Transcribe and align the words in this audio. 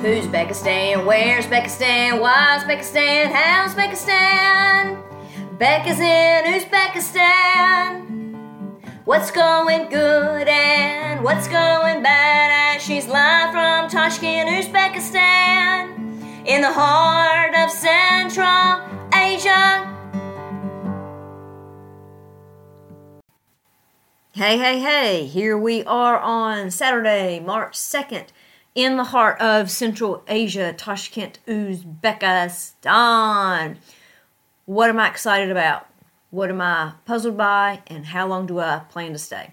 Who's 0.00 0.24
Uzbekistan? 0.26 1.04
Where's 1.04 1.44
Uzbekistan? 1.44 2.22
Why's 2.22 2.64
Uzbekistan? 2.64 3.32
How's 3.32 3.74
Uzbekistan? 3.74 4.96
Becca's 5.58 6.00
in 6.00 6.44
Uzbekistan. 6.54 8.08
What's 9.04 9.30
going 9.30 9.90
good 9.90 10.48
and 10.48 11.22
what's 11.22 11.48
going 11.48 12.02
bad? 12.02 12.76
As 12.76 12.82
she's 12.82 13.08
live 13.08 13.52
from 13.52 13.90
Tashkent, 13.90 14.48
Uzbekistan, 14.48 16.46
in 16.46 16.62
the 16.62 16.72
heart 16.72 17.54
of 17.54 17.70
Central 17.70 18.80
Asia. 19.12 19.86
Hey, 24.32 24.56
hey, 24.56 24.78
hey, 24.78 25.26
here 25.26 25.58
we 25.58 25.84
are 25.84 26.18
on 26.18 26.70
Saturday, 26.70 27.38
March 27.38 27.74
2nd, 27.74 28.28
in 28.74 28.96
the 28.96 29.04
heart 29.04 29.40
of 29.40 29.70
Central 29.70 30.24
Asia, 30.28 30.72
Tashkent, 30.72 31.38
Uzbekistan. 31.46 33.76
What 34.66 34.90
am 34.90 34.98
I 34.98 35.08
excited 35.08 35.50
about? 35.50 35.86
What 36.30 36.50
am 36.50 36.60
I 36.60 36.92
puzzled 37.04 37.36
by? 37.36 37.82
And 37.88 38.06
how 38.06 38.26
long 38.26 38.46
do 38.46 38.60
I 38.60 38.82
plan 38.90 39.12
to 39.12 39.18
stay? 39.18 39.52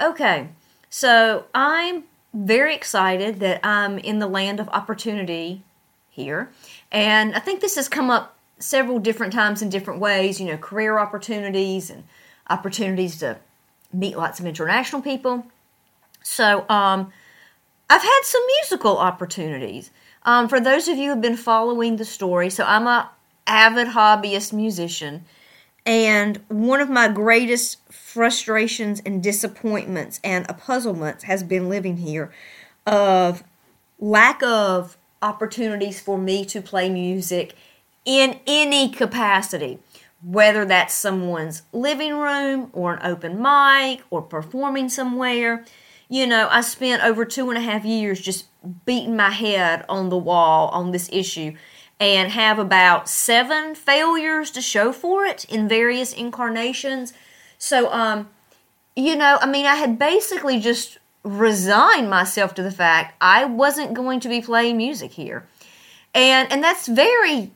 Okay, 0.00 0.48
so 0.90 1.44
I'm 1.54 2.04
very 2.34 2.74
excited 2.74 3.40
that 3.40 3.64
I'm 3.64 3.98
in 3.98 4.18
the 4.18 4.26
land 4.26 4.60
of 4.60 4.68
opportunity 4.70 5.62
here. 6.10 6.50
And 6.90 7.34
I 7.34 7.38
think 7.38 7.60
this 7.60 7.76
has 7.76 7.88
come 7.88 8.10
up 8.10 8.36
several 8.58 8.98
different 8.98 9.32
times 9.32 9.62
in 9.62 9.68
different 9.68 10.00
ways, 10.00 10.40
you 10.40 10.46
know, 10.46 10.56
career 10.56 10.98
opportunities 10.98 11.90
and 11.90 12.04
opportunities 12.50 13.18
to 13.18 13.38
meet 13.92 14.16
lots 14.16 14.40
of 14.40 14.46
international 14.46 15.02
people. 15.02 15.46
So, 16.22 16.66
um, 16.68 17.12
I've 17.88 18.02
had 18.02 18.20
some 18.24 18.42
musical 18.60 18.98
opportunities. 18.98 19.90
Um, 20.24 20.48
for 20.48 20.60
those 20.60 20.88
of 20.88 20.96
you 20.96 21.04
who 21.04 21.10
have 21.10 21.20
been 21.20 21.36
following 21.36 21.96
the 21.96 22.04
story, 22.04 22.50
so 22.50 22.64
I'm 22.64 22.86
a 22.86 23.10
avid 23.46 23.88
hobbyist 23.88 24.52
musician, 24.52 25.24
and 25.84 26.40
one 26.48 26.80
of 26.80 26.90
my 26.90 27.06
greatest 27.08 27.78
frustrations 27.92 29.00
and 29.06 29.22
disappointments 29.22 30.18
and 30.24 30.46
puzzlements 30.58 31.24
has 31.24 31.44
been 31.44 31.68
living 31.68 31.98
here 31.98 32.32
of 32.86 33.44
lack 34.00 34.42
of 34.42 34.96
opportunities 35.22 36.00
for 36.00 36.18
me 36.18 36.44
to 36.46 36.60
play 36.60 36.88
music 36.90 37.54
in 38.04 38.40
any 38.46 38.88
capacity 38.88 39.78
whether 40.22 40.64
that's 40.64 40.94
someone's 40.94 41.62
living 41.72 42.16
room 42.16 42.70
or 42.72 42.94
an 42.94 43.00
open 43.04 43.40
mic 43.40 44.02
or 44.10 44.22
performing 44.22 44.88
somewhere. 44.88 45.64
You 46.08 46.26
know, 46.26 46.48
I 46.50 46.60
spent 46.60 47.02
over 47.02 47.24
two 47.24 47.48
and 47.50 47.58
a 47.58 47.62
half 47.62 47.84
years 47.84 48.20
just 48.20 48.46
beating 48.84 49.16
my 49.16 49.30
head 49.30 49.84
on 49.88 50.08
the 50.08 50.16
wall 50.16 50.68
on 50.68 50.92
this 50.92 51.08
issue 51.12 51.54
and 51.98 52.30
have 52.30 52.58
about 52.58 53.08
seven 53.08 53.74
failures 53.74 54.50
to 54.52 54.60
show 54.60 54.92
for 54.92 55.24
it 55.24 55.44
in 55.46 55.68
various 55.68 56.12
incarnations. 56.12 57.12
So, 57.58 57.90
um, 57.92 58.28
you 58.94 59.16
know, 59.16 59.38
I 59.40 59.46
mean, 59.46 59.66
I 59.66 59.76
had 59.76 59.98
basically 59.98 60.60
just 60.60 60.98
resigned 61.22 62.08
myself 62.08 62.54
to 62.54 62.62
the 62.62 62.70
fact 62.70 63.14
I 63.20 63.44
wasn't 63.44 63.94
going 63.94 64.20
to 64.20 64.28
be 64.28 64.40
playing 64.40 64.76
music 64.76 65.12
here. 65.12 65.46
And 66.14 66.50
and 66.50 66.62
that's 66.62 66.86
very 66.86 67.50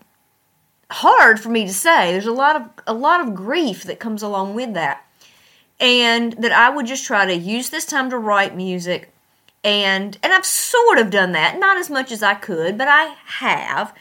hard 0.90 1.40
for 1.40 1.48
me 1.48 1.66
to 1.66 1.72
say. 1.72 2.12
There's 2.12 2.26
a 2.26 2.32
lot 2.32 2.56
of 2.56 2.62
a 2.86 2.94
lot 2.94 3.20
of 3.20 3.34
grief 3.34 3.84
that 3.84 4.00
comes 4.00 4.22
along 4.22 4.54
with 4.54 4.74
that. 4.74 5.06
And 5.80 6.34
that 6.34 6.52
I 6.52 6.70
would 6.70 6.86
just 6.86 7.06
try 7.06 7.24
to 7.24 7.34
use 7.34 7.70
this 7.70 7.86
time 7.86 8.10
to 8.10 8.18
write 8.18 8.54
music 8.54 9.10
and 9.62 10.16
and 10.22 10.32
I've 10.32 10.46
sort 10.46 10.98
of 10.98 11.10
done 11.10 11.32
that, 11.32 11.58
not 11.58 11.76
as 11.76 11.90
much 11.90 12.10
as 12.10 12.22
I 12.22 12.34
could, 12.34 12.78
but 12.78 12.88
I 12.88 13.16
have. 13.26 13.94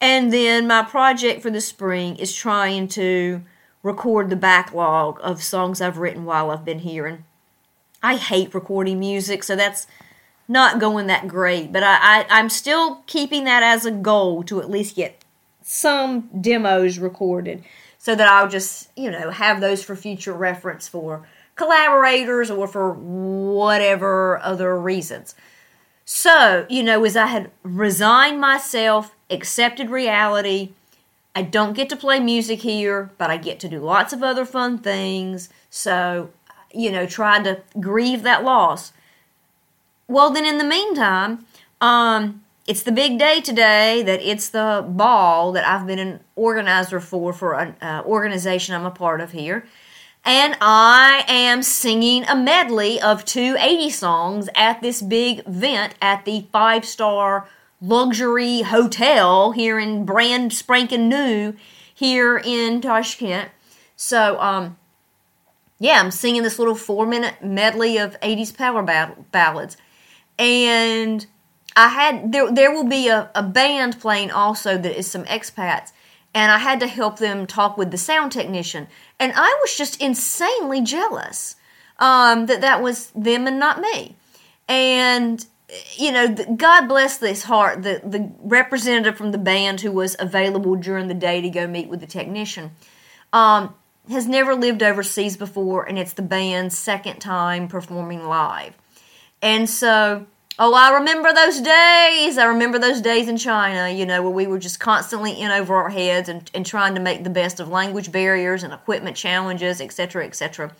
And 0.00 0.32
then 0.32 0.66
my 0.66 0.82
project 0.82 1.42
for 1.42 1.50
the 1.50 1.60
spring 1.60 2.16
is 2.16 2.34
trying 2.34 2.88
to 2.88 3.42
record 3.82 4.30
the 4.30 4.36
backlog 4.36 5.18
of 5.22 5.42
songs 5.42 5.80
I've 5.80 5.98
written 5.98 6.24
while 6.24 6.50
I've 6.50 6.64
been 6.64 6.80
here. 6.80 7.06
And 7.06 7.24
I 8.02 8.16
hate 8.16 8.54
recording 8.54 9.00
music, 9.00 9.42
so 9.42 9.56
that's 9.56 9.86
not 10.46 10.78
going 10.78 11.06
that 11.08 11.26
great. 11.26 11.72
But 11.72 11.82
I, 11.82 11.98
I, 12.00 12.26
I'm 12.28 12.48
still 12.48 13.02
keeping 13.06 13.44
that 13.44 13.62
as 13.62 13.84
a 13.84 13.90
goal 13.90 14.42
to 14.44 14.60
at 14.60 14.70
least 14.70 14.96
get 14.96 15.24
some 15.62 16.28
demos 16.40 16.98
recorded 16.98 17.64
so 18.08 18.14
that 18.14 18.26
I'll 18.26 18.48
just, 18.48 18.88
you 18.96 19.10
know, 19.10 19.30
have 19.30 19.60
those 19.60 19.84
for 19.84 19.94
future 19.94 20.32
reference 20.32 20.88
for 20.88 21.26
collaborators 21.56 22.50
or 22.50 22.66
for 22.66 22.90
whatever 22.90 24.38
other 24.38 24.80
reasons. 24.80 25.34
So, 26.06 26.64
you 26.70 26.82
know, 26.82 27.04
as 27.04 27.18
I 27.18 27.26
had 27.26 27.50
resigned 27.62 28.40
myself, 28.40 29.14
accepted 29.28 29.90
reality, 29.90 30.70
I 31.36 31.42
don't 31.42 31.74
get 31.74 31.90
to 31.90 31.96
play 31.96 32.18
music 32.18 32.62
here, 32.62 33.10
but 33.18 33.28
I 33.28 33.36
get 33.36 33.60
to 33.60 33.68
do 33.68 33.78
lots 33.78 34.14
of 34.14 34.22
other 34.22 34.46
fun 34.46 34.78
things. 34.78 35.50
So, 35.68 36.30
you 36.72 36.90
know, 36.90 37.04
trying 37.04 37.44
to 37.44 37.60
grieve 37.78 38.22
that 38.22 38.42
loss. 38.42 38.94
Well, 40.06 40.30
then 40.30 40.46
in 40.46 40.56
the 40.56 40.64
meantime, 40.64 41.44
um, 41.82 42.42
it's 42.68 42.82
the 42.82 42.92
big 42.92 43.18
day 43.18 43.40
today 43.40 44.02
that 44.02 44.20
it's 44.20 44.50
the 44.50 44.84
ball 44.86 45.52
that 45.52 45.66
I've 45.66 45.86
been 45.86 45.98
an 45.98 46.20
organizer 46.36 47.00
for 47.00 47.32
for 47.32 47.54
an 47.54 47.74
uh, 47.80 48.02
organization 48.04 48.74
I'm 48.74 48.84
a 48.84 48.90
part 48.90 49.22
of 49.22 49.32
here. 49.32 49.66
And 50.22 50.54
I 50.60 51.24
am 51.28 51.62
singing 51.62 52.24
a 52.24 52.36
medley 52.36 53.00
of 53.00 53.24
two 53.24 53.56
80 53.58 53.88
songs 53.88 54.48
at 54.54 54.82
this 54.82 55.00
big 55.00 55.38
event 55.48 55.94
at 56.02 56.26
the 56.26 56.46
five 56.52 56.84
star 56.84 57.48
luxury 57.80 58.60
hotel 58.60 59.52
here 59.52 59.78
in 59.78 60.04
brand 60.04 60.52
spanking 60.52 61.08
new 61.08 61.54
here 61.94 62.36
in 62.36 62.82
Tashkent. 62.82 63.48
So, 63.96 64.38
um, 64.42 64.76
yeah, 65.78 66.00
I'm 66.00 66.10
singing 66.10 66.42
this 66.42 66.58
little 66.58 66.74
four 66.74 67.06
minute 67.06 67.42
medley 67.42 67.96
of 67.96 68.20
80s 68.20 68.54
power 68.54 68.82
ballads. 69.32 69.78
And 70.38 71.26
I 71.78 71.86
had 71.86 72.32
there 72.32 72.50
there 72.50 72.72
will 72.72 72.88
be 72.88 73.06
a, 73.06 73.30
a 73.36 73.42
band 73.42 74.00
playing 74.00 74.32
also 74.32 74.76
that 74.76 74.98
is 74.98 75.08
some 75.08 75.24
expats 75.26 75.92
and 76.34 76.50
I 76.50 76.58
had 76.58 76.80
to 76.80 76.88
help 76.88 77.20
them 77.20 77.46
talk 77.46 77.78
with 77.78 77.92
the 77.92 77.96
sound 77.96 78.32
technician. 78.32 78.88
And 79.20 79.32
I 79.36 79.58
was 79.62 79.78
just 79.78 80.02
insanely 80.02 80.80
jealous 80.82 81.54
um, 82.00 82.46
that 82.46 82.62
that 82.62 82.82
was 82.82 83.10
them 83.10 83.46
and 83.46 83.60
not 83.60 83.80
me. 83.80 84.16
And 84.66 85.46
you 85.94 86.10
know 86.10 86.34
God 86.56 86.88
bless 86.88 87.18
this 87.18 87.44
heart 87.44 87.82
the 87.84 88.00
the 88.02 88.28
representative 88.40 89.16
from 89.16 89.30
the 89.30 89.38
band 89.38 89.80
who 89.80 89.92
was 89.92 90.16
available 90.18 90.74
during 90.74 91.06
the 91.06 91.14
day 91.14 91.40
to 91.42 91.48
go 91.48 91.68
meet 91.68 91.88
with 91.88 92.00
the 92.00 92.06
technician 92.06 92.72
um, 93.32 93.72
has 94.10 94.26
never 94.26 94.54
lived 94.56 94.82
overseas 94.82 95.36
before 95.36 95.84
and 95.84 95.96
it's 95.96 96.14
the 96.14 96.22
band's 96.22 96.76
second 96.76 97.20
time 97.20 97.68
performing 97.68 98.26
live. 98.26 98.74
And 99.40 99.70
so 99.70 100.26
Oh, 100.60 100.74
I 100.74 100.94
remember 100.94 101.32
those 101.32 101.60
days. 101.60 102.36
I 102.36 102.46
remember 102.46 102.80
those 102.80 103.00
days 103.00 103.28
in 103.28 103.36
China, 103.36 103.88
you 103.88 104.04
know, 104.04 104.22
where 104.22 104.32
we 104.32 104.48
were 104.48 104.58
just 104.58 104.80
constantly 104.80 105.40
in 105.40 105.52
over 105.52 105.76
our 105.76 105.88
heads 105.88 106.28
and, 106.28 106.50
and 106.52 106.66
trying 106.66 106.96
to 106.96 107.00
make 107.00 107.22
the 107.22 107.30
best 107.30 107.60
of 107.60 107.68
language 107.68 108.10
barriers 108.10 108.64
and 108.64 108.72
equipment 108.72 109.16
challenges, 109.16 109.80
etc., 109.80 110.26
etc. 110.26 110.72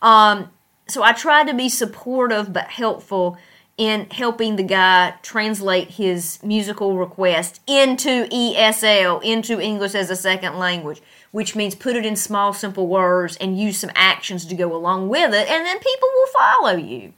Um, 0.00 0.50
so 0.86 1.02
I 1.02 1.12
tried 1.12 1.48
to 1.48 1.54
be 1.54 1.68
supportive 1.68 2.52
but 2.52 2.68
helpful 2.68 3.36
in 3.76 4.06
helping 4.12 4.54
the 4.54 4.62
guy 4.62 5.14
translate 5.22 5.90
his 5.90 6.40
musical 6.44 6.96
request 6.96 7.60
into 7.66 8.26
ESL, 8.26 9.24
into 9.24 9.60
English 9.60 9.96
as 9.96 10.08
a 10.08 10.16
second 10.16 10.56
language, 10.56 11.02
which 11.32 11.56
means 11.56 11.74
put 11.74 11.96
it 11.96 12.06
in 12.06 12.14
small, 12.14 12.52
simple 12.52 12.86
words 12.86 13.36
and 13.38 13.58
use 13.58 13.76
some 13.76 13.90
actions 13.96 14.46
to 14.46 14.54
go 14.54 14.74
along 14.74 15.08
with 15.08 15.34
it, 15.34 15.48
and 15.48 15.66
then 15.66 15.78
people 15.80 16.08
will 16.14 16.26
follow 16.28 16.76
you. 16.76 17.12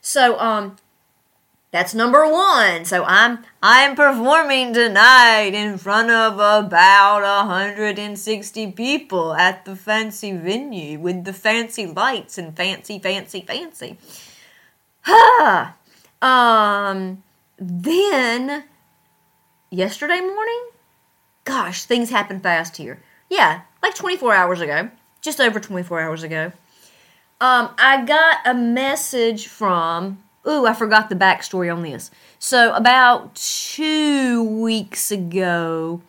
So, 0.00 0.38
um, 0.40 0.76
that's 1.72 1.94
number 1.94 2.30
one. 2.30 2.84
So 2.84 3.02
I'm 3.04 3.38
I'm 3.62 3.96
performing 3.96 4.74
tonight 4.74 5.54
in 5.54 5.78
front 5.78 6.10
of 6.10 6.34
about 6.34 7.22
160 7.22 8.72
people 8.72 9.32
at 9.32 9.64
the 9.64 9.74
fancy 9.74 10.36
venue 10.36 11.00
with 11.00 11.24
the 11.24 11.32
fancy 11.32 11.86
lights 11.86 12.36
and 12.36 12.54
fancy, 12.54 12.98
fancy, 12.98 13.40
fancy. 13.40 13.96
Ha! 15.04 15.74
um, 16.20 17.22
then 17.58 18.64
yesterday 19.70 20.20
morning, 20.20 20.68
gosh, 21.44 21.84
things 21.84 22.10
happen 22.10 22.38
fast 22.38 22.76
here. 22.76 23.02
Yeah, 23.30 23.62
like 23.82 23.94
24 23.94 24.34
hours 24.34 24.60
ago, 24.60 24.90
just 25.22 25.40
over 25.40 25.58
24 25.58 26.00
hours 26.00 26.22
ago. 26.22 26.52
Um, 27.40 27.70
I 27.78 28.04
got 28.04 28.38
a 28.44 28.54
message 28.54 29.48
from 29.48 30.22
Ooh, 30.46 30.66
I 30.66 30.74
forgot 30.74 31.08
the 31.08 31.14
backstory 31.14 31.72
on 31.72 31.82
this. 31.82 32.10
So, 32.38 32.74
about 32.74 33.34
two 33.34 34.42
weeks 34.42 35.12
ago, 35.12 36.02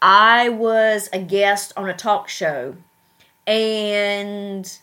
I 0.00 0.48
was 0.48 1.08
a 1.12 1.18
guest 1.18 1.72
on 1.76 1.88
a 1.88 1.94
talk 1.94 2.28
show, 2.28 2.76
and 3.46 4.78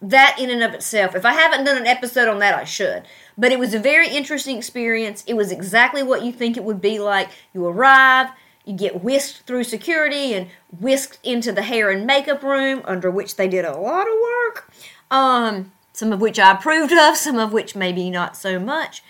that 0.00 0.36
in 0.38 0.50
and 0.50 0.62
of 0.62 0.74
itself, 0.74 1.14
if 1.14 1.24
I 1.24 1.32
haven't 1.32 1.64
done 1.64 1.76
an 1.76 1.86
episode 1.86 2.28
on 2.28 2.38
that, 2.40 2.54
I 2.54 2.64
should. 2.64 3.04
But 3.36 3.52
it 3.52 3.58
was 3.58 3.74
a 3.74 3.78
very 3.78 4.08
interesting 4.08 4.56
experience. 4.56 5.22
It 5.26 5.34
was 5.34 5.52
exactly 5.52 6.02
what 6.02 6.22
you 6.22 6.32
think 6.32 6.56
it 6.56 6.64
would 6.64 6.80
be 6.80 6.98
like. 6.98 7.30
You 7.54 7.66
arrive, 7.66 8.30
you 8.64 8.74
get 8.74 9.02
whisked 9.02 9.46
through 9.46 9.64
security 9.64 10.34
and 10.34 10.48
whisked 10.80 11.18
into 11.22 11.52
the 11.52 11.62
hair 11.62 11.90
and 11.90 12.06
makeup 12.06 12.42
room, 12.42 12.82
under 12.84 13.10
which 13.10 13.36
they 13.36 13.48
did 13.48 13.64
a 13.64 13.76
lot 13.76 14.06
of 14.08 14.14
work. 14.22 14.72
Um, 15.10 15.72
some 15.92 16.12
of 16.12 16.20
which 16.20 16.38
I 16.38 16.52
approved 16.52 16.92
of, 16.92 17.16
some 17.16 17.38
of 17.38 17.52
which 17.52 17.76
maybe 17.76 18.10
not 18.10 18.36
so 18.36 18.58
much. 18.58 19.02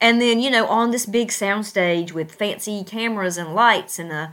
And 0.00 0.20
then, 0.20 0.38
you 0.40 0.50
know, 0.50 0.66
on 0.66 0.90
this 0.90 1.06
big 1.06 1.28
soundstage 1.28 2.12
with 2.12 2.32
fancy 2.32 2.84
cameras 2.84 3.36
and 3.36 3.54
lights 3.54 3.98
and 3.98 4.12
uh, 4.12 4.28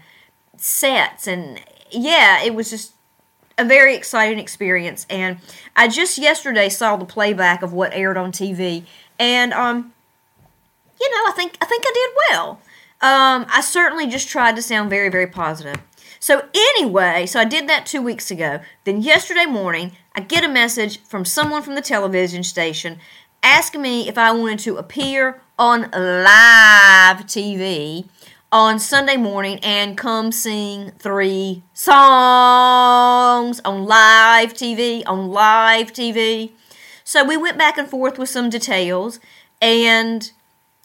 sets. 0.57 1.27
And 1.27 1.59
yeah, 1.89 2.43
it 2.43 2.53
was 2.53 2.69
just 2.69 2.93
a 3.57 3.65
very 3.65 3.95
exciting 3.95 4.37
experience. 4.37 5.05
And 5.09 5.37
I 5.75 5.87
just 5.87 6.17
yesterday 6.17 6.69
saw 6.69 6.95
the 6.95 7.05
playback 7.05 7.63
of 7.63 7.73
what 7.73 7.93
aired 7.93 8.17
on 8.17 8.31
TV. 8.31 8.83
And, 9.17 9.53
um, 9.53 9.93
you 10.99 11.09
know, 11.09 11.29
I 11.29 11.33
think 11.35 11.57
I 11.61 11.65
think 11.65 11.83
I 11.85 11.91
did 11.93 12.09
well. 12.29 12.61
Um, 13.01 13.45
I 13.49 13.61
certainly 13.61 14.07
just 14.07 14.29
tried 14.29 14.55
to 14.55 14.61
sound 14.61 14.89
very, 14.89 15.09
very 15.09 15.27
positive. 15.27 15.77
So 16.19 16.47
anyway, 16.53 17.25
so 17.25 17.39
I 17.39 17.45
did 17.45 17.67
that 17.69 17.85
two 17.85 18.01
weeks 18.01 18.31
ago. 18.31 18.59
Then 18.83 19.01
yesterday 19.01 19.45
morning, 19.45 19.93
I 20.13 20.21
get 20.21 20.43
a 20.43 20.49
message 20.49 21.01
from 21.01 21.25
someone 21.25 21.61
from 21.61 21.75
the 21.75 21.81
television 21.81 22.43
station 22.43 22.99
asking 23.43 23.81
me 23.81 24.07
if 24.07 24.17
I 24.17 24.31
wanted 24.31 24.59
to 24.59 24.77
appear 24.77 25.41
on 25.59 25.89
live 25.91 27.25
TV 27.27 28.05
on 28.51 28.79
Sunday 28.79 29.17
morning 29.17 29.59
and 29.61 29.97
come 29.97 30.31
sing 30.31 30.91
three 30.97 31.61
songs 31.73 33.61
on 33.65 33.85
live 33.85 34.53
TV, 34.53 35.03
on 35.05 35.29
live 35.29 35.91
TV. 35.91 36.51
So 37.03 37.23
we 37.23 37.37
went 37.37 37.57
back 37.57 37.77
and 37.77 37.87
forth 37.87 38.17
with 38.17 38.29
some 38.29 38.49
details, 38.49 39.19
and 39.61 40.31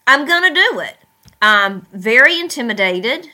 I'm 0.06 0.26
going 0.26 0.42
to 0.42 0.54
do 0.54 0.80
it. 0.80 0.98
I'm 1.40 1.86
very 1.92 2.38
intimidated. 2.38 3.30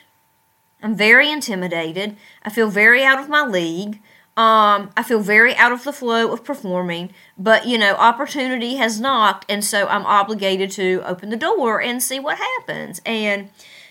I'm 0.83 0.95
very 0.95 1.31
intimidated. 1.31 2.17
I 2.43 2.51
feel 2.51 2.69
very 2.69 3.03
out 3.05 3.19
of 3.19 3.29
my 3.29 3.45
league. 3.45 4.01
Um, 4.37 4.91
I 4.97 5.03
feel 5.03 5.21
very 5.21 5.57
out 5.57 5.73
of 5.73 5.85
the 5.85 5.95
flow 5.95 6.31
of 6.31 6.45
performing, 6.45 7.13
but 7.39 7.67
you 7.67 7.79
know, 7.79 7.95
opportunity 7.95 8.77
has 8.77 9.01
knocked, 9.01 9.47
and 9.49 9.65
so 9.65 9.87
I'm 9.87 10.05
obligated 10.05 10.71
to 10.73 11.03
open 11.07 11.31
the 11.31 11.39
door 11.39 11.81
and 11.81 12.03
see 12.03 12.21
what 12.21 12.37
happens. 12.37 13.01
And 13.07 13.49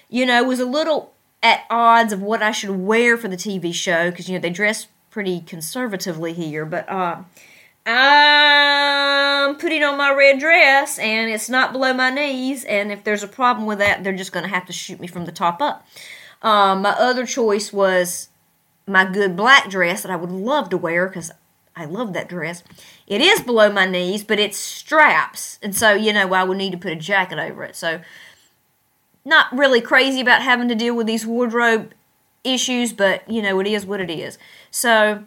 you 0.08 0.24
know, 0.24 0.44
was 0.44 0.60
a 0.60 0.66
little 0.66 1.16
at 1.42 1.66
odds 1.72 2.14
of 2.14 2.22
what 2.22 2.44
I 2.44 2.52
should 2.52 2.70
wear 2.70 3.18
for 3.18 3.28
the 3.28 3.38
TV 3.38 3.74
show 3.74 4.12
because 4.12 4.30
you 4.30 4.36
know 4.36 4.42
they 4.42 4.52
dress 4.52 4.88
pretty 5.10 5.42
conservatively 5.42 6.34
here, 6.34 6.64
but 6.64 6.88
uh, 6.88 7.24
I'm 7.88 9.56
putting 9.56 9.84
on 9.84 9.98
my 9.98 10.14
red 10.14 10.40
dress 10.40 11.00
and 11.00 11.32
it's 11.32 11.50
not 11.50 11.72
below 11.72 11.92
my 11.92 12.12
knees, 12.12 12.64
and 12.66 12.92
if 12.92 13.04
there's 13.04 13.24
a 13.24 13.28
problem 13.28 13.66
with 13.66 13.80
that, 13.80 14.04
they're 14.04 14.14
just 14.14 14.32
going 14.32 14.44
to 14.44 14.54
have 14.54 14.68
to 14.68 14.74
shoot 14.74 15.00
me 15.00 15.08
from 15.08 15.26
the 15.26 15.32
top 15.32 15.60
up. 15.60 15.88
Um, 16.46 16.84
my 16.84 16.92
other 16.92 17.26
choice 17.26 17.74
was 17.74 18.30
my 18.86 19.04
good 19.04 19.36
black 19.36 19.68
dress 19.68 20.04
that 20.04 20.12
I 20.12 20.16
would 20.16 20.32
love 20.32 20.70
to 20.70 20.78
wear 20.78 21.08
because 21.08 21.32
I 21.76 21.86
love 21.86 22.14
that 22.14 22.30
dress. 22.30 22.64
It 23.08 23.20
is 23.20 23.42
below 23.42 23.72
my 23.72 23.88
knees, 23.88 24.24
but 24.24 24.40
it's 24.40 24.58
straps, 24.58 25.58
and 25.64 25.76
so 25.76 25.94
you 25.94 26.14
know 26.14 26.32
I 26.34 26.44
would 26.44 26.58
need 26.58 26.72
to 26.72 26.78
put 26.78 26.92
a 26.92 26.96
jacket 26.96 27.40
over 27.40 27.64
it. 27.64 27.76
So, 27.76 28.00
not 29.26 29.48
really 29.52 29.82
crazy 29.82 30.22
about 30.22 30.44
having 30.44 30.68
to 30.68 30.76
deal 30.76 30.96
with 30.96 31.08
these 31.08 31.26
wardrobe 31.26 31.94
issues, 32.44 32.94
but 32.94 33.28
you 33.30 33.42
know 33.42 33.60
it 33.60 33.66
is 33.66 33.88
what 33.88 34.00
it 34.00 34.12
is. 34.12 34.38
So, 34.70 35.24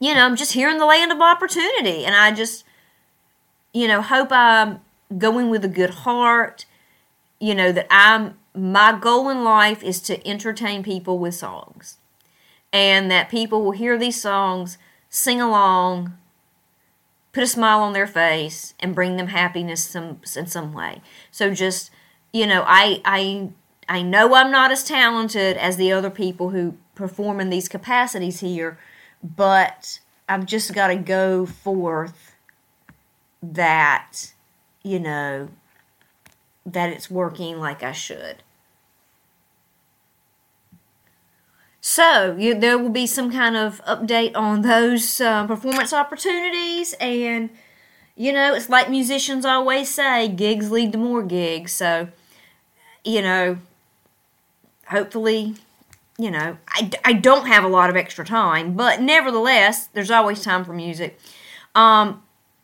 you 0.00 0.14
know, 0.14 0.26
I'm 0.26 0.36
just 0.36 0.52
here 0.52 0.68
in 0.68 0.76
the 0.76 0.86
land 0.86 1.12
of 1.12 1.22
opportunity, 1.22 2.04
and 2.04 2.14
I 2.14 2.30
just, 2.30 2.64
you 3.72 3.88
know, 3.88 4.02
hope 4.02 4.28
I'm 4.30 4.82
going 5.16 5.48
with 5.48 5.64
a 5.64 5.68
good 5.68 5.90
heart. 5.90 6.66
You 7.40 7.54
know 7.54 7.72
that 7.72 7.86
I'm 7.88 8.38
my 8.54 8.98
goal 8.98 9.28
in 9.28 9.44
life 9.44 9.82
is 9.82 10.00
to 10.02 10.26
entertain 10.26 10.82
people 10.82 11.18
with 11.18 11.34
songs 11.34 11.98
and 12.72 13.10
that 13.10 13.28
people 13.28 13.62
will 13.62 13.72
hear 13.72 13.98
these 13.98 14.20
songs, 14.20 14.78
sing 15.08 15.40
along, 15.40 16.16
put 17.32 17.42
a 17.42 17.46
smile 17.46 17.80
on 17.80 17.92
their 17.92 18.06
face, 18.06 18.74
and 18.80 18.94
bring 18.94 19.16
them 19.16 19.28
happiness 19.28 19.84
some, 19.84 20.20
in 20.36 20.46
some 20.46 20.72
way. 20.72 21.00
So 21.30 21.52
just, 21.52 21.90
you 22.32 22.46
know, 22.46 22.64
I, 22.66 23.00
I, 23.04 23.50
I 23.88 24.02
know 24.02 24.34
I'm 24.34 24.50
not 24.50 24.70
as 24.70 24.84
talented 24.84 25.56
as 25.56 25.76
the 25.76 25.92
other 25.92 26.10
people 26.10 26.50
who 26.50 26.76
perform 26.94 27.40
in 27.40 27.50
these 27.50 27.68
capacities 27.68 28.40
here, 28.40 28.78
but 29.22 30.00
I've 30.28 30.46
just 30.46 30.74
got 30.74 30.88
to 30.88 30.96
go 30.96 31.46
forth 31.46 32.34
that, 33.42 34.32
you 34.82 35.00
know, 35.00 35.48
that 36.72 36.90
it's 36.90 37.10
working 37.10 37.58
like 37.58 37.82
I 37.82 37.92
should. 37.92 38.42
So 41.80 42.36
you, 42.38 42.54
there 42.58 42.78
will 42.78 42.90
be 42.90 43.06
some 43.06 43.32
kind 43.32 43.56
of 43.56 43.82
update 43.84 44.36
on 44.36 44.62
those 44.62 45.20
uh, 45.20 45.46
performance 45.46 45.92
opportunities, 45.92 46.94
and 47.00 47.50
you 48.16 48.32
know 48.32 48.54
it's 48.54 48.68
like 48.68 48.90
musicians 48.90 49.44
always 49.44 49.88
say: 49.88 50.28
gigs 50.28 50.70
lead 50.70 50.92
to 50.92 50.98
more 50.98 51.22
gigs. 51.22 51.72
So 51.72 52.08
you 53.04 53.22
know, 53.22 53.58
hopefully, 54.88 55.54
you 56.18 56.30
know, 56.30 56.58
I, 56.68 56.90
I 57.04 57.12
don't 57.14 57.46
have 57.46 57.64
a 57.64 57.68
lot 57.68 57.90
of 57.90 57.96
extra 57.96 58.24
time, 58.24 58.74
but 58.74 59.00
nevertheless, 59.00 59.86
there's 59.88 60.10
always 60.10 60.42
time 60.42 60.64
for 60.64 60.72
music. 60.72 61.18
Um, 61.74 62.22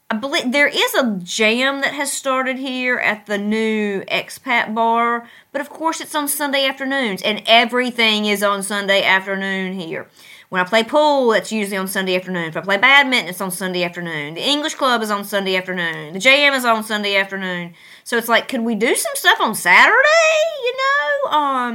I 0.09 0.15
believe 0.15 0.53
there 0.53 0.69
is 0.69 0.95
a 0.95 1.19
jam 1.21 1.81
that 1.81 1.93
has 1.95 2.13
started 2.13 2.59
here 2.59 2.97
at 2.97 3.27
the 3.27 3.39
new 3.39 4.03
expat 4.03 4.73
bar, 4.73 5.29
but 5.51 5.61
of 5.61 5.69
course 5.69 6.01
it's 6.01 6.15
on 6.15 6.29
Sunday 6.29 6.65
afternoons, 6.65 7.23
and 7.23 7.43
everything 7.45 8.27
is 8.27 8.41
on 8.41 8.63
Sunday 8.63 9.03
afternoon 9.03 9.73
here. 9.73 10.07
When 10.49 10.61
I 10.61 10.65
play 10.65 10.85
pool, 10.85 11.33
it's 11.33 11.51
usually 11.51 11.77
on 11.77 11.89
Sunday 11.89 12.15
afternoon. 12.15 12.45
If 12.45 12.57
I 12.57 12.61
play 12.61 12.77
badminton, 12.77 13.31
it's 13.31 13.41
on 13.41 13.51
Sunday 13.51 13.83
afternoon. 13.83 14.35
The 14.35 14.49
English 14.49 14.77
club 14.77 15.03
is 15.03 15.11
on 15.11 15.25
Sunday 15.25 15.57
afternoon. 15.57 16.13
The 16.13 16.21
jam 16.21 16.55
is 16.55 16.65
on 16.65 16.85
Sunday 16.85 17.17
afternoon. 17.17 17.75
So 18.05 18.17
it's 18.17 18.29
like, 18.29 18.47
could 18.47 18.61
we 18.61 18.77
do 18.77 18.95
some 18.95 19.13
stuff 19.17 19.41
on 19.41 19.57
Saturday? 19.57 20.37
You 20.63 20.77
know, 20.77 21.31
um, 21.33 21.75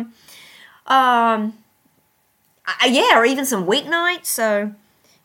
um, 0.87 1.53
I, 2.65 2.85
yeah, 2.89 3.19
or 3.19 3.25
even 3.25 3.45
some 3.45 3.67
weeknights. 3.67 4.27
So 4.27 4.73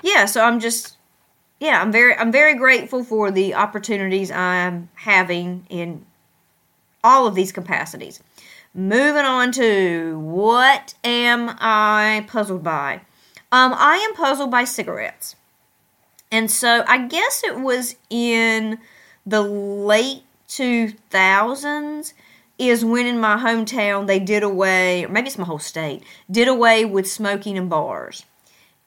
yeah, 0.03 0.25
so 0.27 0.43
I'm 0.43 0.59
just 0.59 0.96
yeah, 1.61 1.81
I'm 1.81 1.91
very 1.93 2.15
I'm 2.15 2.33
very 2.33 2.55
grateful 2.55 3.03
for 3.05 3.31
the 3.31 3.55
opportunities 3.55 4.31
I'm 4.31 4.89
having 4.95 5.67
in 5.69 6.05
all 7.03 7.27
of 7.27 7.35
these 7.35 7.53
capacities. 7.53 8.21
Moving 8.75 9.25
on 9.25 9.53
to 9.53 10.19
what 10.19 10.95
am 11.03 11.57
I 11.59 12.27
puzzled 12.29 12.63
by? 12.63 13.01
Um, 13.51 13.73
I 13.75 13.97
am 13.97 14.15
puzzled 14.15 14.51
by 14.51 14.65
cigarettes. 14.65 15.37
And 16.31 16.51
so 16.51 16.85
I 16.87 17.07
guess 17.07 17.43
it 17.45 17.61
was 17.61 17.97
in 18.11 18.79
the 19.25 19.41
late 19.41 20.25
2000s 20.49 22.13
is 22.59 22.85
when 22.85 23.07
in 23.07 23.21
my 23.21 23.37
hometown 23.37 24.07
they 24.07 24.19
did 24.19 24.43
away, 24.43 25.05
or 25.05 25.09
maybe 25.09 25.29
it's 25.29 25.39
my 25.39 25.45
whole 25.45 25.59
state, 25.59 26.03
did 26.31 26.49
away 26.49 26.85
with 26.85 27.11
smoking 27.11 27.57
in 27.57 27.69
bars. 27.69 28.25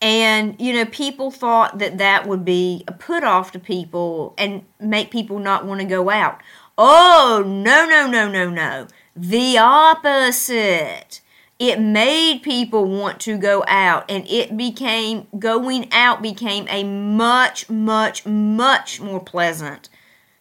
And, 0.01 0.55
you 0.59 0.73
know, 0.73 0.85
people 0.85 1.29
thought 1.29 1.79
that 1.79 1.97
that 1.97 2.25
would 2.25 2.45
be 2.45 2.85
a 2.87 2.93
put 2.93 3.23
off 3.23 3.51
to 3.51 3.59
people 3.59 4.33
and 4.37 4.63
make 4.79 5.11
people 5.11 5.39
not 5.39 5.65
want 5.65 5.81
to 5.81 5.85
go 5.85 6.09
out. 6.09 6.41
Oh, 6.77 7.43
no, 7.45 7.85
no, 7.85 8.07
no, 8.07 8.29
no, 8.29 8.49
no. 8.49 8.87
The 9.15 9.57
opposite. 9.57 11.21
It 11.59 11.81
made 11.81 12.41
people 12.41 12.85
want 12.85 13.19
to 13.21 13.37
go 13.37 13.65
out, 13.67 14.09
and 14.09 14.25
it 14.29 14.55
became, 14.55 15.27
going 15.37 15.91
out 15.91 16.21
became 16.21 16.65
a 16.69 16.85
much, 16.85 17.69
much, 17.69 18.25
much 18.25 19.01
more 19.01 19.19
pleasant 19.19 19.89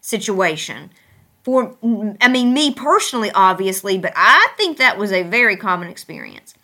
situation. 0.00 0.90
For, 1.42 1.74
I 2.20 2.28
mean, 2.28 2.54
me 2.54 2.72
personally, 2.72 3.32
obviously, 3.34 3.98
but 3.98 4.12
I 4.14 4.48
think 4.56 4.78
that 4.78 4.96
was 4.96 5.10
a 5.10 5.24
very 5.24 5.56
common 5.56 5.88
experience. 5.88 6.54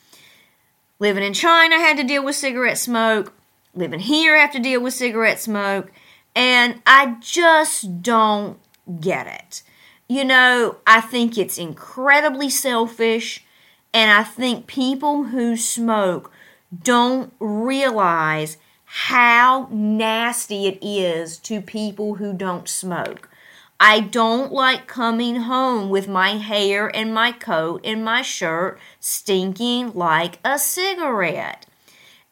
Living 0.99 1.25
in 1.25 1.35
China 1.35 1.77
I 1.77 1.79
had 1.79 1.97
to 1.97 2.05
deal 2.05 2.25
with 2.25 2.37
cigarette 2.37 2.79
smoke. 2.79 3.33
Living 3.75 4.01
here, 4.01 4.37
I 4.37 4.41
have 4.41 4.53
to 4.53 4.61
deal 4.61 4.81
with 4.81 4.95
cigarette 4.95 5.41
smoke. 5.41 5.91
And 6.37 6.81
I 6.87 7.17
just 7.21 8.03
don't 8.03 8.59
get 9.01 9.27
it. 9.27 9.63
You 10.09 10.25
know, 10.25 10.77
I 10.87 11.01
think 11.01 11.39
it's 11.39 11.59
incredibly 11.59 12.51
selfish, 12.51 13.45
and 13.93 14.11
I 14.11 14.23
think 14.23 14.67
people 14.67 15.25
who 15.25 15.57
smoke 15.57 16.31
don't 16.83 17.33
realize 17.41 18.59
how 18.85 19.69
nasty 19.71 20.67
it 20.67 20.79
is 20.83 21.39
to 21.39 21.61
people 21.61 22.17
who 22.17 22.33
don't 22.35 22.69
smoke. 22.69 23.29
I 23.81 24.01
don't 24.01 24.53
like 24.53 24.87
coming 24.87 25.37
home 25.37 25.91
with 25.91 26.09
my 26.09 26.31
hair 26.31 26.95
and 26.95 27.13
my 27.13 27.33
coat 27.33 27.81
and 27.85 28.05
my 28.05 28.23
shirt 28.23 28.79
stinking 29.01 29.93
like 29.95 30.39
a 30.45 30.59
cigarette. 30.59 31.67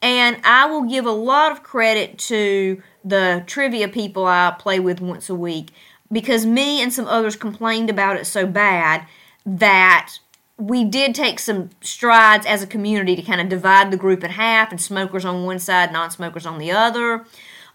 And 0.00 0.40
I 0.44 0.66
will 0.66 0.82
give 0.82 1.06
a 1.06 1.12
lot 1.12 1.52
of 1.52 1.62
credit 1.62 2.18
to 2.18 2.82
the 3.04 3.44
trivia 3.46 3.88
people 3.88 4.26
I 4.26 4.54
play 4.58 4.80
with 4.80 5.00
once 5.00 5.28
a 5.28 5.34
week 5.34 5.70
because 6.10 6.44
me 6.46 6.82
and 6.82 6.92
some 6.92 7.06
others 7.06 7.36
complained 7.36 7.90
about 7.90 8.16
it 8.16 8.26
so 8.26 8.46
bad 8.46 9.06
that 9.44 10.18
we 10.58 10.84
did 10.84 11.14
take 11.14 11.38
some 11.38 11.70
strides 11.80 12.46
as 12.46 12.62
a 12.62 12.66
community 12.66 13.16
to 13.16 13.22
kind 13.22 13.40
of 13.40 13.48
divide 13.48 13.90
the 13.90 13.96
group 13.96 14.22
in 14.22 14.30
half 14.30 14.70
and 14.70 14.80
smokers 14.80 15.24
on 15.24 15.44
one 15.44 15.58
side, 15.58 15.92
non 15.92 16.10
smokers 16.10 16.46
on 16.46 16.58
the 16.58 16.70
other. 16.70 17.24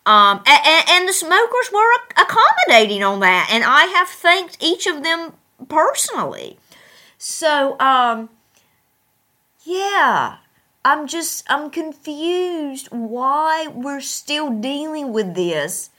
Um, 0.08 0.42
and, 0.48 0.90
and, 0.90 1.10
the 1.10 1.12
smokers 1.12 1.70
were 1.74 1.92
accommodating 2.16 3.04
on 3.04 3.20
that, 3.20 3.50
and 3.52 3.66
I 3.66 3.88
have 3.88 4.08
thanked 4.08 4.58
each 4.62 4.88
of 4.88 5.04
them 5.04 5.34
personally. 5.68 6.58
So, 7.18 7.78
um, 7.82 8.30
yeah, 9.66 10.38
I'm 10.86 11.08
just, 11.08 11.44
I'm 11.50 11.70
confused 11.70 12.88
why 12.90 13.68
we're 13.68 14.00
still 14.00 14.50
dealing 14.50 15.12
with 15.12 15.36
this 15.36 15.90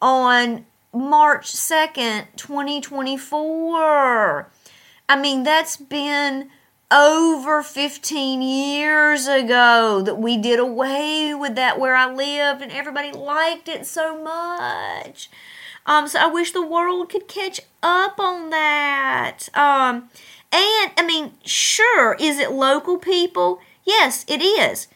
on 0.00 0.66
March 0.92 1.52
2nd, 1.52 2.34
2024. 2.34 4.50
I 5.08 5.20
mean, 5.20 5.44
that's 5.44 5.76
been 5.76 6.50
over 6.92 7.62
15 7.62 8.42
years 8.42 9.26
ago 9.26 10.02
that 10.04 10.18
we 10.18 10.36
did 10.36 10.58
away 10.58 11.34
with 11.34 11.54
that 11.54 11.80
where 11.80 11.96
I 11.96 12.12
lived 12.12 12.60
and 12.60 12.70
everybody 12.70 13.10
liked 13.10 13.68
it 13.68 13.86
so 13.86 14.22
much. 14.22 15.30
Um, 15.86 16.06
so 16.06 16.20
I 16.20 16.26
wish 16.26 16.52
the 16.52 16.66
world 16.66 17.08
could 17.08 17.26
catch 17.26 17.60
up 17.82 18.20
on 18.20 18.50
that. 18.50 19.48
Um, 19.54 20.10
and 20.52 20.92
I 20.98 21.04
mean, 21.06 21.32
sure, 21.44 22.14
is 22.20 22.38
it 22.38 22.52
local 22.52 22.98
people? 22.98 23.60
Yes, 23.84 24.24
it 24.28 24.42
is. 24.42 24.86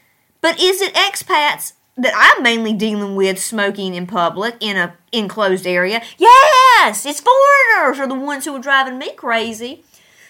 But 0.41 0.61
is 0.61 0.81
it 0.81 0.95
expats 0.95 1.73
that 1.97 2.12
I'm 2.15 2.43
mainly 2.43 2.75
dealing 2.75 3.17
with 3.17 3.41
smoking 3.41 3.95
in 3.95 4.07
public 4.07 4.57
in 4.61 4.76
a 4.76 4.95
enclosed 5.12 5.67
area? 5.67 6.03
Yes, 6.19 7.07
it's 7.07 7.21
foreigners 7.21 7.99
are 7.99 8.07
the 8.07 8.15
ones 8.15 8.45
who 8.45 8.55
are 8.55 8.61
driving 8.61 8.99
me 8.99 9.12
crazy. 9.15 9.83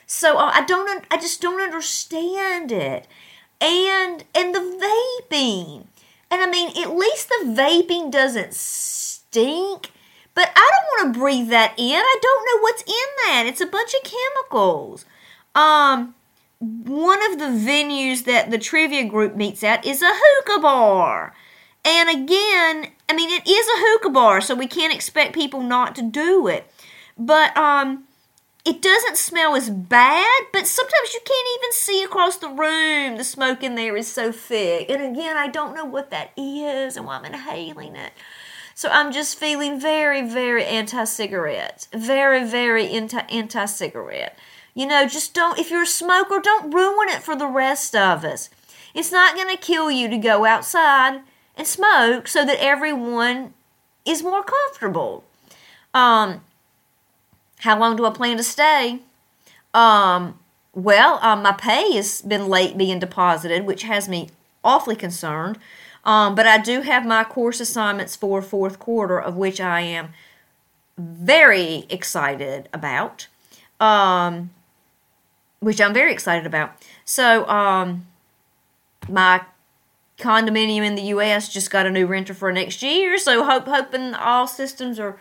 So 0.07 0.39
uh, 0.39 0.53
I 0.55 0.65
don't, 0.65 1.05
I 1.11 1.17
just 1.17 1.41
don't 1.41 1.61
understand 1.61 2.73
it. 2.73 3.07
And 3.61 4.25
and 4.35 4.55
the 4.55 4.61
vaping, 5.31 5.87
and 6.31 6.43
I 6.43 6.47
mean, 6.51 6.69
at 6.77 6.95
least 6.95 7.29
the 7.29 7.47
vaping 7.47 8.11
doesn't 8.11 8.55
stink. 8.55 9.91
But 10.35 10.51
I 10.55 10.71
don't 10.71 11.09
want 11.09 11.15
to 11.15 11.21
breathe 11.21 11.49
that 11.49 11.73
in. 11.79 11.97
I 11.97 12.19
don't 12.21 12.45
know 12.45 12.63
what's 12.63 12.83
in 12.83 13.09
that. 13.25 13.45
It's 13.47 13.63
a 13.63 13.67
bunch 13.67 13.95
of 13.95 14.11
chemicals. 14.11 15.07
Um, 15.55 16.15
one 16.59 17.33
of 17.33 17.39
the 17.39 17.47
venues 17.47 18.25
that 18.25 18.51
the 18.51 18.59
trivia 18.59 19.05
group 19.05 19.35
meets 19.35 19.65
at 19.65 19.87
is 19.87 20.03
a 20.03 20.11
hookah 20.11 20.61
bar. 20.61 21.35
And 21.87 22.11
again, 22.11 22.93
I 23.09 23.15
mean, 23.15 23.31
it 23.31 23.49
is 23.49 23.67
a 23.67 23.79
hookah 23.79 24.11
bar, 24.11 24.43
so 24.43 24.55
we 24.55 24.67
can't 24.67 24.95
expect 24.95 25.35
people 25.35 25.63
not 25.63 25.95
to 25.97 26.03
do 26.03 26.47
it. 26.49 26.71
But 27.17 27.57
um, 27.57 28.05
it 28.67 28.83
doesn't 28.83 29.17
smell 29.17 29.55
as 29.55 29.71
bad, 29.71 30.43
but 30.53 30.67
sometimes 30.67 31.15
you 31.15 31.21
can't 31.25 31.49
even 31.59 31.73
see 31.73 32.03
across 32.03 32.37
the 32.37 32.49
room. 32.49 33.17
The 33.17 33.23
smoke 33.23 33.63
in 33.63 33.77
there 33.77 33.97
is 33.97 34.11
so 34.13 34.33
thick. 34.33 34.91
And 34.91 35.01
again, 35.01 35.37
I 35.37 35.47
don't 35.47 35.73
know 35.73 35.85
what 35.85 36.11
that 36.11 36.33
is 36.37 36.97
and 36.97 37.07
why 37.07 37.17
I'm 37.17 37.25
inhaling 37.25 37.95
it. 37.95 38.13
So 38.75 38.89
I'm 38.89 39.13
just 39.13 39.39
feeling 39.39 39.81
very, 39.81 40.21
very 40.29 40.65
anti 40.65 41.05
cigarette. 41.05 41.87
Very, 41.93 42.45
very 42.45 42.89
anti 42.89 43.67
cigarette. 43.67 44.37
You 44.75 44.87
know, 44.87 45.07
just 45.07 45.33
don't, 45.33 45.61
if 45.61 45.71
you're 45.71 45.83
a 45.83 45.87
smoker, 45.87 46.41
don't 46.41 46.75
ruin 46.75 47.09
it 47.09 47.23
for 47.23 47.37
the 47.37 47.47
rest 47.47 47.95
of 47.95 48.25
us. 48.25 48.51
It's 48.95 49.13
not 49.13 49.37
going 49.37 49.55
to 49.55 49.63
kill 49.63 49.93
you 49.93 50.09
to 50.09 50.19
go 50.19 50.45
outside 50.45 51.21
and 51.57 51.69
smoke 51.69 52.27
so 52.27 52.45
that 52.45 52.61
everyone 52.61 53.55
is 54.05 54.25
more 54.25 54.43
comfortable. 54.43 55.23
Um, 55.95 56.41
how 57.61 57.79
long 57.79 57.97
do 57.97 58.05
I 58.05 58.11
plan 58.11 58.37
to 58.37 58.43
stay? 58.43 59.01
Um, 59.73 60.39
well, 60.73 61.19
um, 61.23 61.43
my 61.43 61.53
pay 61.53 61.93
has 61.93 62.21
been 62.21 62.49
late 62.49 62.77
being 62.77 62.99
deposited, 62.99 63.65
which 63.65 63.83
has 63.85 64.09
me 64.09 64.29
awfully 64.63 64.97
concerned. 64.97 65.59
Um, 66.05 66.35
but 66.35 66.47
I 66.47 66.59
do 66.59 66.83
have 66.83 67.05
my 67.05 67.25
course 67.25 67.61
assignments 67.61 68.15
for 68.15 68.41
fourth 68.41 68.79
quarter, 68.79 69.19
of 69.19 69.37
which 69.37 69.61
I 69.61 69.81
am 69.81 70.11
very 70.97 71.85
excited 71.91 72.69
about. 72.73 73.27
Um, 73.81 74.51
which 75.61 75.81
I'm 75.81 75.93
very 75.93 76.13
excited 76.13 76.47
about. 76.47 76.73
So, 77.05 77.47
um, 77.49 78.07
my 79.09 79.43
condominium 80.19 80.83
in 80.83 80.95
the 80.95 81.03
U.S. 81.03 81.53
just 81.53 81.71
got 81.71 81.87
a 81.87 81.91
new 81.91 82.07
renter 82.07 82.35
for 82.35 82.53
next 82.53 82.83
year. 82.83 83.19
So, 83.19 83.45
hope 83.45 83.67
hoping 83.67 84.15
all 84.15 84.47
systems 84.47 85.01
are 85.01 85.19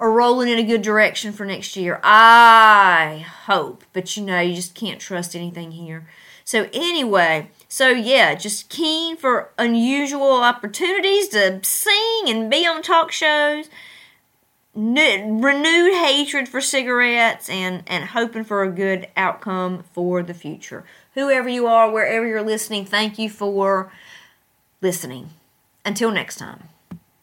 are 0.00 0.12
rolling 0.12 0.48
in 0.48 0.58
a 0.58 0.64
good 0.64 0.82
direction 0.82 1.32
for 1.32 1.44
next 1.44 1.76
year. 1.76 2.00
I 2.02 3.26
hope, 3.46 3.84
but 3.92 4.16
you 4.16 4.24
know, 4.24 4.40
you 4.40 4.54
just 4.54 4.74
can't 4.74 5.00
trust 5.00 5.34
anything 5.34 5.72
here. 5.72 6.06
So, 6.44 6.68
anyway, 6.72 7.50
so 7.68 7.90
yeah, 7.90 8.34
just 8.34 8.70
keen 8.70 9.16
for 9.16 9.50
unusual 9.58 10.32
opportunities 10.32 11.28
to 11.28 11.60
sing 11.62 12.24
and 12.26 12.50
be 12.50 12.66
on 12.66 12.80
talk 12.80 13.12
shows. 13.12 13.68
renewed 14.74 15.94
hatred 15.94 16.48
for 16.48 16.60
cigarettes 16.60 17.50
and, 17.50 17.82
and 17.86 18.04
hoping 18.04 18.44
for 18.44 18.62
a 18.62 18.70
good 18.70 19.08
outcome 19.16 19.84
for 19.92 20.22
the 20.22 20.32
future. 20.32 20.84
Whoever 21.14 21.48
you 21.48 21.66
are, 21.66 21.90
wherever 21.90 22.26
you're 22.26 22.42
listening, 22.42 22.86
thank 22.86 23.18
you 23.18 23.28
for 23.28 23.92
listening. 24.80 25.30
Until 25.84 26.10
next 26.10 26.36
time. 26.36 26.68